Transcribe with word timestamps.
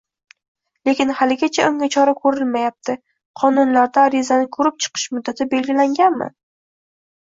lekin 0.87 1.11
haligacha 1.17 1.67
unga 1.73 1.89
chora 1.95 2.15
ko‘rilmayapti. 2.23 2.95
Qonunlarda 3.43 4.07
arizani 4.07 4.49
ko‘rib 4.57 4.83
chiqish 4.87 5.07
muddati 5.19 5.49
belgilanganmi? 5.53 6.33